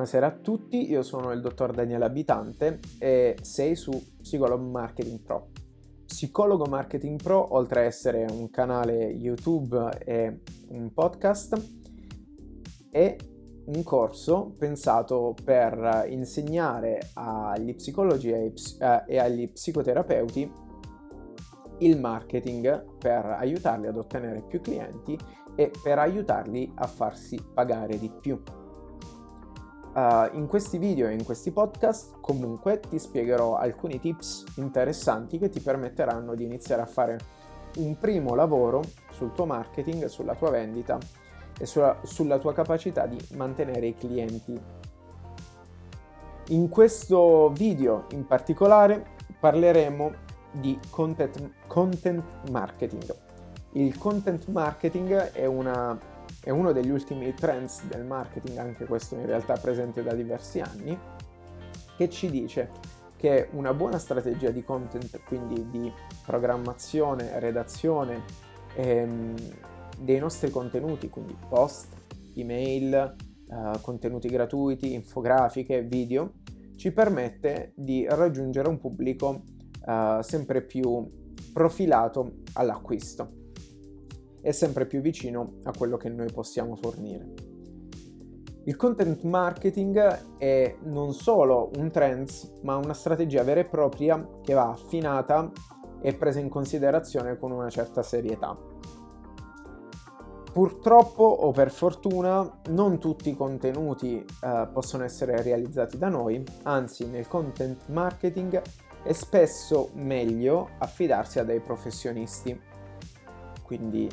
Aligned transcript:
Buonasera 0.00 0.28
a 0.28 0.38
tutti, 0.40 0.88
io 0.88 1.02
sono 1.02 1.30
il 1.30 1.42
dottor 1.42 1.72
Daniele 1.72 2.06
Abitante 2.06 2.78
e 2.98 3.36
sei 3.42 3.76
su 3.76 3.90
Psicologo 4.22 4.64
Marketing 4.64 5.20
Pro. 5.20 5.50
Psicologo 6.06 6.64
Marketing 6.64 7.22
Pro, 7.22 7.54
oltre 7.54 7.80
a 7.80 7.82
essere 7.82 8.24
un 8.30 8.48
canale 8.48 8.94
YouTube 8.94 9.98
e 10.02 10.40
un 10.68 10.90
podcast, 10.94 11.54
è 12.90 13.14
un 13.66 13.82
corso 13.82 14.54
pensato 14.56 15.34
per 15.44 16.06
insegnare 16.08 17.10
agli 17.12 17.74
psicologi 17.74 18.30
e 18.30 18.54
eh, 19.06 19.18
agli 19.18 19.50
psicoterapeuti 19.50 20.50
il 21.80 22.00
marketing 22.00 22.96
per 22.96 23.26
aiutarli 23.26 23.86
ad 23.86 23.98
ottenere 23.98 24.40
più 24.48 24.62
clienti 24.62 25.18
e 25.54 25.70
per 25.82 25.98
aiutarli 25.98 26.72
a 26.76 26.86
farsi 26.86 27.38
pagare 27.52 27.98
di 27.98 28.10
più. 28.18 28.40
Uh, 30.00 30.34
in 30.34 30.46
questi 30.46 30.78
video 30.78 31.08
e 31.08 31.12
in 31.12 31.24
questi 31.24 31.50
podcast 31.50 32.20
comunque 32.22 32.80
ti 32.80 32.98
spiegherò 32.98 33.56
alcuni 33.56 34.00
tips 34.00 34.44
interessanti 34.56 35.38
che 35.38 35.50
ti 35.50 35.60
permetteranno 35.60 36.34
di 36.34 36.42
iniziare 36.42 36.80
a 36.80 36.86
fare 36.86 37.18
un 37.76 37.98
primo 37.98 38.34
lavoro 38.34 38.80
sul 39.10 39.32
tuo 39.32 39.44
marketing, 39.44 40.06
sulla 40.06 40.34
tua 40.34 40.48
vendita 40.48 40.98
e 41.58 41.66
sulla, 41.66 41.98
sulla 42.02 42.38
tua 42.38 42.54
capacità 42.54 43.04
di 43.04 43.18
mantenere 43.34 43.88
i 43.88 43.94
clienti. 43.94 44.58
In 46.48 46.70
questo 46.70 47.50
video 47.50 48.06
in 48.12 48.26
particolare 48.26 49.04
parleremo 49.38 50.12
di 50.52 50.78
content, 50.88 51.52
content 51.66 52.24
marketing. 52.48 53.14
Il 53.72 53.98
content 53.98 54.46
marketing 54.46 55.12
è 55.32 55.44
una 55.44 55.98
è 56.42 56.50
uno 56.50 56.72
degli 56.72 56.90
ultimi 56.90 57.34
trends 57.34 57.84
del 57.84 58.04
marketing, 58.04 58.56
anche 58.56 58.86
questo 58.86 59.14
in 59.14 59.26
realtà 59.26 59.54
presente 59.54 60.02
da 60.02 60.14
diversi 60.14 60.60
anni, 60.60 60.98
che 61.96 62.08
ci 62.08 62.30
dice 62.30 62.70
che 63.16 63.48
una 63.52 63.74
buona 63.74 63.98
strategia 63.98 64.50
di 64.50 64.64
content, 64.64 65.20
quindi 65.24 65.68
di 65.68 65.92
programmazione, 66.24 67.38
redazione 67.38 68.22
ehm, 68.74 69.34
dei 69.98 70.18
nostri 70.18 70.50
contenuti, 70.50 71.10
quindi 71.10 71.36
post, 71.46 71.88
email, 72.36 72.94
eh, 72.94 73.78
contenuti 73.82 74.28
gratuiti, 74.28 74.94
infografiche, 74.94 75.82
video, 75.82 76.32
ci 76.76 76.92
permette 76.92 77.72
di 77.76 78.06
raggiungere 78.08 78.68
un 78.68 78.78
pubblico 78.78 79.42
eh, 79.86 80.20
sempre 80.22 80.62
più 80.62 81.06
profilato 81.52 82.36
all'acquisto 82.54 83.39
è 84.40 84.52
sempre 84.52 84.86
più 84.86 85.00
vicino 85.00 85.58
a 85.64 85.72
quello 85.76 85.96
che 85.96 86.08
noi 86.08 86.30
possiamo 86.32 86.76
fornire. 86.76 87.50
Il 88.64 88.76
content 88.76 89.22
marketing 89.22 90.36
è 90.36 90.76
non 90.82 91.12
solo 91.14 91.70
un 91.76 91.90
trend, 91.90 92.30
ma 92.62 92.76
una 92.76 92.92
strategia 92.92 93.42
vera 93.42 93.60
e 93.60 93.64
propria 93.64 94.24
che 94.42 94.52
va 94.52 94.68
affinata 94.70 95.50
e 96.02 96.14
presa 96.14 96.40
in 96.40 96.48
considerazione 96.48 97.38
con 97.38 97.52
una 97.52 97.70
certa 97.70 98.02
serietà. 98.02 98.56
Purtroppo 100.52 101.22
o 101.22 101.52
per 101.52 101.70
fortuna 101.70 102.60
non 102.70 102.98
tutti 102.98 103.30
i 103.30 103.36
contenuti 103.36 104.18
eh, 104.18 104.68
possono 104.72 105.04
essere 105.04 105.42
realizzati 105.42 105.96
da 105.96 106.08
noi, 106.08 106.44
anzi 106.64 107.06
nel 107.08 107.28
content 107.28 107.86
marketing 107.86 108.60
è 109.02 109.12
spesso 109.12 109.90
meglio 109.94 110.70
affidarsi 110.78 111.38
a 111.38 111.44
dei 111.44 111.60
professionisti. 111.60 112.60
Quindi 113.62 114.08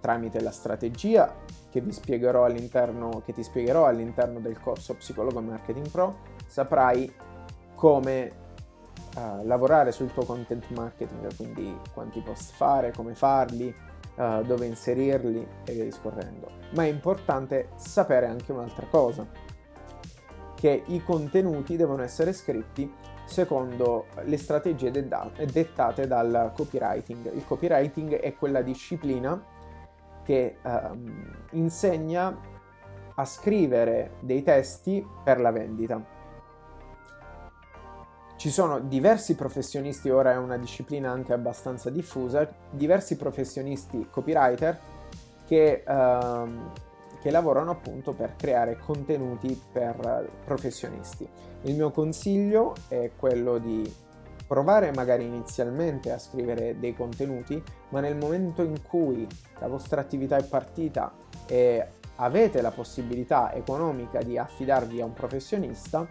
tramite 0.00 0.40
la 0.40 0.50
strategia 0.50 1.32
che, 1.70 1.80
vi 1.80 1.92
spiegherò 1.92 2.44
all'interno, 2.44 3.22
che 3.24 3.32
ti 3.32 3.42
spiegherò 3.42 3.86
all'interno 3.86 4.40
del 4.40 4.60
corso 4.60 4.94
Psicologo 4.94 5.40
Marketing 5.40 5.88
Pro, 5.88 6.18
saprai 6.46 7.12
come 7.74 8.32
uh, 9.16 9.44
lavorare 9.46 9.92
sul 9.92 10.12
tuo 10.12 10.24
content 10.24 10.68
marketing, 10.70 11.36
quindi 11.36 11.78
quanti 11.92 12.20
post 12.20 12.54
fare, 12.54 12.92
come 12.92 13.14
farli, 13.14 13.72
uh, 14.16 14.42
dove 14.42 14.66
inserirli 14.66 15.46
e 15.64 15.72
via 15.72 15.84
discorrendo. 15.84 16.50
Ma 16.74 16.84
è 16.84 16.88
importante 16.88 17.70
sapere 17.76 18.26
anche 18.26 18.52
un'altra 18.52 18.86
cosa, 18.86 19.26
che 20.54 20.82
i 20.86 21.02
contenuti 21.02 21.76
devono 21.76 22.02
essere 22.02 22.32
scritti 22.32 22.92
secondo 23.24 24.06
le 24.24 24.36
strategie 24.36 24.90
dettate 24.90 26.06
dal 26.06 26.52
copywriting. 26.54 27.32
Il 27.32 27.46
copywriting 27.46 28.16
è 28.16 28.34
quella 28.34 28.60
disciplina 28.60 29.40
che 30.30 30.58
um, 30.62 31.28
insegna 31.50 32.38
a 33.16 33.24
scrivere 33.24 34.12
dei 34.20 34.44
testi 34.44 35.04
per 35.24 35.40
la 35.40 35.50
vendita. 35.50 36.00
Ci 38.36 38.48
sono 38.48 38.78
diversi 38.78 39.34
professionisti, 39.34 40.08
ora 40.08 40.30
è 40.30 40.36
una 40.36 40.56
disciplina 40.56 41.10
anche 41.10 41.32
abbastanza 41.32 41.90
diffusa, 41.90 42.48
diversi 42.70 43.16
professionisti 43.16 44.06
copywriter 44.08 44.78
che, 45.48 45.82
um, 45.88 46.70
che 47.20 47.30
lavorano 47.32 47.72
appunto 47.72 48.12
per 48.12 48.36
creare 48.36 48.78
contenuti 48.78 49.60
per 49.72 50.30
professionisti. 50.44 51.28
Il 51.62 51.74
mio 51.74 51.90
consiglio 51.90 52.74
è 52.86 53.10
quello 53.16 53.58
di 53.58 53.92
provare 54.50 54.90
magari 54.90 55.24
inizialmente 55.24 56.10
a 56.10 56.18
scrivere 56.18 56.76
dei 56.80 56.92
contenuti, 56.92 57.62
ma 57.90 58.00
nel 58.00 58.16
momento 58.16 58.64
in 58.64 58.82
cui 58.82 59.24
la 59.60 59.68
vostra 59.68 60.00
attività 60.00 60.36
è 60.38 60.42
partita 60.42 61.12
e 61.46 61.86
avete 62.16 62.60
la 62.60 62.72
possibilità 62.72 63.54
economica 63.54 64.20
di 64.22 64.36
affidarvi 64.36 65.00
a 65.00 65.04
un 65.04 65.12
professionista, 65.12 66.04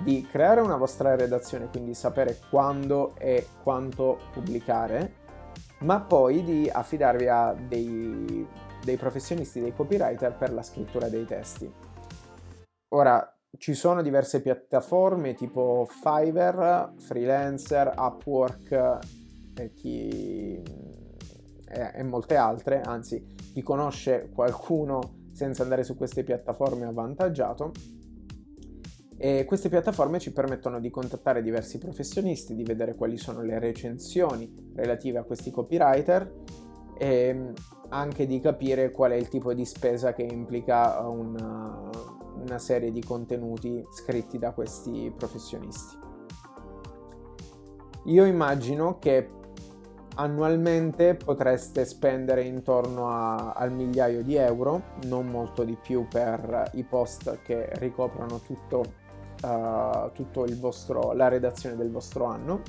di 0.00 0.24
creare 0.30 0.60
una 0.60 0.76
vostra 0.76 1.16
redazione, 1.16 1.68
quindi 1.68 1.92
sapere 1.94 2.38
quando 2.50 3.16
e 3.18 3.48
quanto 3.64 4.20
pubblicare, 4.32 5.14
ma 5.80 5.98
poi 5.98 6.44
di 6.44 6.70
affidarvi 6.72 7.26
a 7.26 7.52
dei, 7.52 8.46
dei 8.84 8.96
professionisti, 8.96 9.60
dei 9.60 9.74
copywriter 9.74 10.36
per 10.36 10.52
la 10.52 10.62
scrittura 10.62 11.08
dei 11.08 11.24
testi. 11.24 11.68
Ora, 12.94 13.35
ci 13.58 13.74
sono 13.74 14.02
diverse 14.02 14.40
piattaforme 14.40 15.34
tipo 15.34 15.86
Fiverr, 15.88 16.92
Freelancer, 16.98 17.94
Upwork 17.96 18.98
e, 19.54 19.72
chi... 19.72 20.62
e, 21.68 22.02
molte 22.02 22.36
altre, 22.36 22.80
anzi 22.80 23.34
chi 23.52 23.62
conosce 23.62 24.28
qualcuno 24.32 25.24
senza 25.32 25.62
andare 25.62 25.84
su 25.84 25.96
queste 25.96 26.24
piattaforme 26.24 26.84
è 26.84 26.88
avvantaggiato. 26.88 27.72
E 29.18 29.44
queste 29.46 29.70
piattaforme 29.70 30.18
ci 30.18 30.32
permettono 30.32 30.78
di 30.78 30.90
contattare 30.90 31.42
diversi 31.42 31.78
professionisti, 31.78 32.54
di 32.54 32.64
vedere 32.64 32.94
quali 32.94 33.16
sono 33.16 33.42
le 33.42 33.58
recensioni 33.58 34.72
relative 34.74 35.18
a 35.18 35.24
questi 35.24 35.50
copywriter 35.50 36.34
e 36.98 37.52
anche 37.88 38.26
di 38.26 38.40
capire 38.40 38.90
qual 38.90 39.12
è 39.12 39.14
il 39.14 39.28
tipo 39.28 39.54
di 39.54 39.64
spesa 39.64 40.12
che 40.12 40.22
implica 40.22 41.00
una, 41.06 41.85
una 42.46 42.58
serie 42.58 42.92
di 42.92 43.02
contenuti 43.02 43.84
scritti 43.90 44.38
da 44.38 44.52
questi 44.52 45.12
professionisti. 45.14 45.98
Io 48.04 48.24
immagino 48.24 48.98
che 48.98 49.30
annualmente 50.14 51.14
potreste 51.14 51.84
spendere 51.84 52.44
intorno 52.44 53.10
a, 53.10 53.52
al 53.52 53.72
migliaio 53.72 54.22
di 54.22 54.36
euro, 54.36 54.82
non 55.04 55.26
molto 55.26 55.64
di 55.64 55.76
più 55.76 56.06
per 56.08 56.70
i 56.74 56.84
post 56.84 57.42
che 57.42 57.68
ricoprono 57.74 58.38
tutto, 58.38 58.84
uh, 59.42 60.10
tutto 60.12 60.46
vostro, 60.58 61.12
la 61.12 61.28
redazione 61.28 61.76
del 61.76 61.90
vostro 61.90 62.24
anno. 62.26 62.62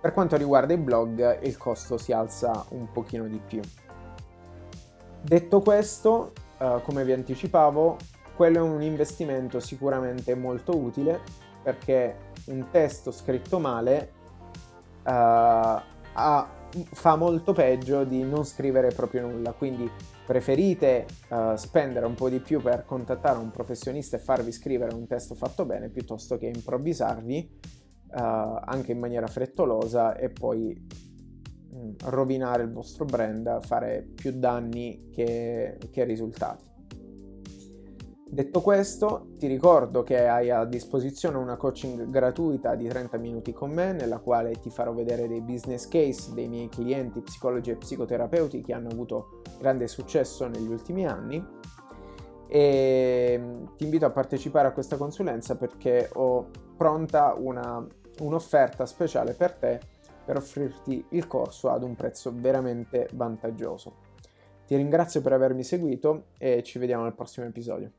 Per 0.00 0.12
quanto 0.12 0.36
riguarda 0.36 0.72
i 0.72 0.78
blog 0.78 1.42
il 1.42 1.56
costo 1.56 1.98
si 1.98 2.12
alza 2.12 2.64
un 2.70 2.90
pochino 2.92 3.26
di 3.26 3.40
più. 3.44 3.60
Detto 5.20 5.60
questo, 5.60 6.32
uh, 6.58 6.80
come 6.82 7.04
vi 7.04 7.12
anticipavo, 7.12 7.96
quello 8.36 8.58
è 8.58 8.60
un 8.60 8.82
investimento 8.82 9.58
sicuramente 9.60 10.34
molto 10.34 10.76
utile 10.76 11.20
perché 11.62 12.26
un 12.46 12.68
testo 12.70 13.10
scritto 13.10 13.58
male 13.58 14.12
uh, 15.04 15.10
ha, 15.10 16.50
fa 16.70 17.16
molto 17.16 17.52
peggio 17.52 18.04
di 18.04 18.22
non 18.22 18.44
scrivere 18.44 18.90
proprio 18.90 19.26
nulla, 19.26 19.52
quindi 19.52 19.90
preferite 20.24 21.06
uh, 21.30 21.56
spendere 21.56 22.06
un 22.06 22.14
po' 22.14 22.28
di 22.28 22.40
più 22.40 22.60
per 22.60 22.84
contattare 22.84 23.38
un 23.38 23.50
professionista 23.50 24.16
e 24.16 24.20
farvi 24.20 24.52
scrivere 24.52 24.94
un 24.94 25.06
testo 25.06 25.34
fatto 25.34 25.64
bene 25.64 25.88
piuttosto 25.88 26.36
che 26.36 26.46
improvvisarvi 26.46 27.58
uh, 28.10 28.14
anche 28.14 28.92
in 28.92 28.98
maniera 28.98 29.26
frettolosa 29.26 30.16
e 30.16 30.28
poi 30.28 30.86
rovinare 32.04 32.62
il 32.62 32.72
vostro 32.72 33.04
brand, 33.04 33.64
fare 33.64 34.06
più 34.14 34.32
danni 34.32 35.08
che, 35.12 35.78
che 35.90 36.04
risultati. 36.04 36.66
Detto 38.30 38.60
questo, 38.60 39.28
ti 39.38 39.46
ricordo 39.46 40.02
che 40.02 40.28
hai 40.28 40.50
a 40.50 40.66
disposizione 40.66 41.38
una 41.38 41.56
coaching 41.56 42.10
gratuita 42.10 42.74
di 42.74 42.86
30 42.86 43.16
minuti 43.16 43.54
con 43.54 43.70
me, 43.70 43.92
nella 43.92 44.18
quale 44.18 44.52
ti 44.60 44.68
farò 44.68 44.92
vedere 44.92 45.26
dei 45.26 45.40
business 45.40 45.88
case 45.88 46.34
dei 46.34 46.46
miei 46.46 46.68
clienti 46.68 47.22
psicologi 47.22 47.70
e 47.70 47.76
psicoterapeuti 47.76 48.60
che 48.60 48.74
hanno 48.74 48.88
avuto 48.88 49.40
grande 49.58 49.88
successo 49.88 50.46
negli 50.46 50.70
ultimi 50.70 51.06
anni 51.06 51.42
e 52.50 53.40
ti 53.76 53.84
invito 53.84 54.04
a 54.04 54.10
partecipare 54.10 54.68
a 54.68 54.72
questa 54.72 54.96
consulenza 54.96 55.56
perché 55.56 56.10
ho 56.14 56.48
pronta 56.76 57.34
una, 57.34 57.84
un'offerta 58.20 58.84
speciale 58.84 59.32
per 59.32 59.52
te 59.54 59.80
per 60.28 60.36
offrirti 60.36 61.06
il 61.12 61.26
corso 61.26 61.70
ad 61.70 61.82
un 61.82 61.94
prezzo 61.94 62.30
veramente 62.34 63.08
vantaggioso. 63.14 63.94
Ti 64.66 64.76
ringrazio 64.76 65.22
per 65.22 65.32
avermi 65.32 65.64
seguito 65.64 66.26
e 66.36 66.62
ci 66.62 66.78
vediamo 66.78 67.06
al 67.06 67.14
prossimo 67.14 67.46
episodio. 67.46 67.90